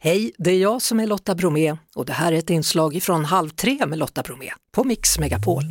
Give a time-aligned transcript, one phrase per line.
[0.00, 3.24] Hej, det är jag som är Lotta Bromé och det här är ett inslag från
[3.24, 5.62] Halv tre med Lotta Bromé på Mix Megapol.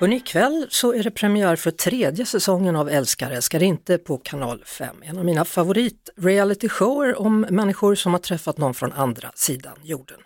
[0.00, 4.62] Och ikväll så är det premiär för tredje säsongen av Älskar älskar inte på kanal
[4.64, 4.96] 5.
[5.02, 9.76] En av mina favorit reality shower om människor som har träffat någon från andra sidan
[9.82, 10.18] jorden.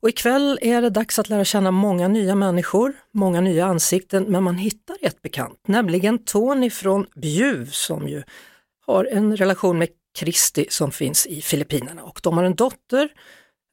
[0.00, 4.42] Och ikväll är det dags att lära känna många nya människor, många nya ansikten, men
[4.42, 8.22] man hittar ett bekant, nämligen Tony från Bjuv som ju
[8.86, 9.88] har en relation med
[10.20, 13.08] Kristi som finns i Filippinerna och de har en dotter,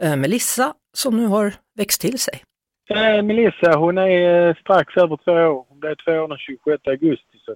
[0.03, 2.43] eh, Melissa, som nu har växt till sig.
[2.89, 5.65] Eh, Melissa, hon är strax över två år.
[5.69, 7.37] Hon blev två år den 26 augusti.
[7.45, 7.55] Så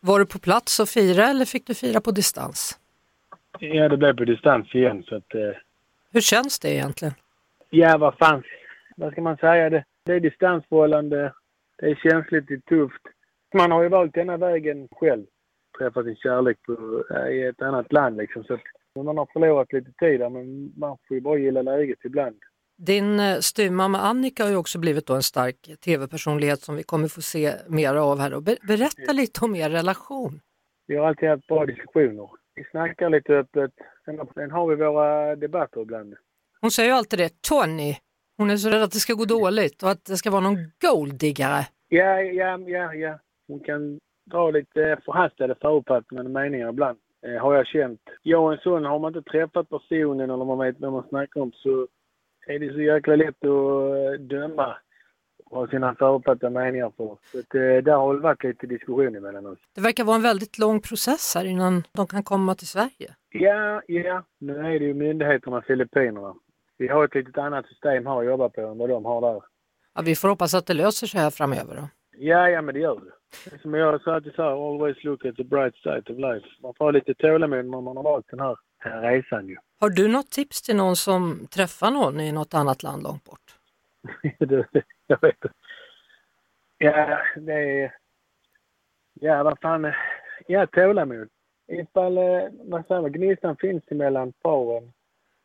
[0.00, 2.78] Var du på plats och fira eller fick du fira på distans?
[3.58, 5.02] ja, det blev på distans igen.
[5.08, 5.40] Så att, eh,
[6.12, 7.14] Hur känns det egentligen?
[7.70, 8.42] ja, vad fan.
[8.96, 9.70] Vad ska man säga?
[9.70, 11.32] Det, det är distansförhållande.
[11.78, 13.02] Det är känsligt, det är tufft.
[13.54, 15.26] Man har ju valt denna vägen själv.
[15.78, 18.44] Träffat sin kärlek på, eh, i ett annat land liksom.
[18.44, 22.36] Så man har förlorat lite tid där, men man får ju bara gilla läget ibland.
[22.78, 27.20] Din eh, styvmamma Annika har ju också blivit en stark tv-personlighet som vi kommer få
[27.20, 28.40] se mer av här.
[28.66, 30.40] Berätta lite om er relation.
[30.86, 32.30] Vi har alltid haft bra diskussioner.
[32.54, 33.70] Vi snackar lite öppet.
[34.34, 36.14] Sen har vi våra debatter ibland.
[36.60, 37.96] Hon säger ju alltid det, Tony,
[38.36, 40.58] hon är så rädd att det ska gå dåligt och att det ska vara någon
[40.80, 41.66] golddiggare.
[41.88, 43.18] Ja, ja, ja, ja.
[43.48, 43.98] Hon kan
[44.30, 46.98] dra lite förhastade förutfattade meningar ibland.
[47.26, 48.00] Eh, har jag känt.
[48.22, 51.40] Jag och en sån, har man inte träffat personen eller man vet vem man snackar
[51.40, 51.88] om så
[52.46, 54.76] är det så jäkla lätt att eh, döma
[55.50, 57.16] och sina förutfattade meningar för.
[57.32, 59.58] Så att, eh, där har det varit lite diskussion emellan oss.
[59.74, 63.14] Det verkar vara en väldigt lång process här innan de kan komma till Sverige.
[63.30, 64.24] Ja, ja.
[64.38, 66.34] Nu är det ju myndigheterna i Filippinerna.
[66.78, 69.42] Vi har ett litet annat system här att jobba på än vad de har där.
[69.94, 71.76] Ja, vi får hoppas att det löser sig här framöver.
[71.76, 71.88] Då.
[72.18, 73.58] Ja, ja men det gör det.
[73.58, 76.46] Som jag sa alltid så här, always look at the bright side of life.
[76.62, 79.56] Man får ha lite tålamod när man har valt den här, här resan ju.
[79.80, 83.56] Har du något tips till någon som träffar någon i något annat land långt bort?
[85.06, 85.54] Jag vet inte.
[86.78, 87.94] Ja, det är...
[89.20, 89.92] Ja, vad fan.
[90.46, 91.28] Ja, tålamod.
[91.68, 94.92] Ifall, eh, vad säger man, gnistan finns emellan paren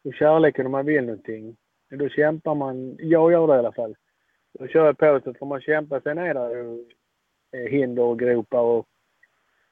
[0.03, 1.57] och kärleken om man vill någonting.
[1.90, 2.95] Då kämpar man.
[3.00, 3.95] Jag gör det i alla fall.
[4.59, 6.01] Då kör jag på så får man kämpa.
[6.01, 6.85] Sen är det ju
[7.51, 8.85] eh, hinder och gropar och,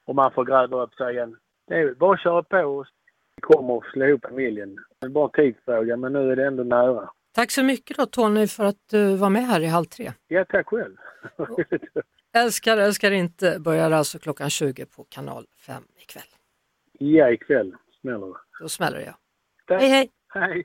[0.04, 1.36] och man får gräva upp sig igen.
[1.66, 2.86] Det är bara att köra på och
[3.40, 4.76] kommer att slå ihop familjen.
[4.98, 7.10] Det är bara tidsfråga men nu är det ändå nära.
[7.34, 10.12] Tack så mycket då Tony för att du var med här i Halv tre.
[10.28, 10.96] Ja, tack själv.
[12.36, 16.22] Älskar, älskar inte börjar alltså klockan 20 på kanal 5 ikväll.
[16.92, 18.34] ja, ikväll smäller det.
[18.60, 19.14] Då smäller det ja.
[19.66, 19.80] Tack.
[19.80, 20.10] Hej hej!
[20.34, 20.64] Hej.